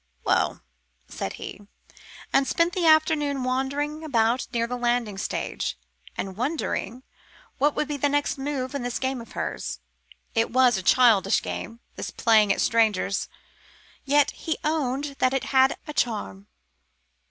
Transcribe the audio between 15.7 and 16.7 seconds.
a charm.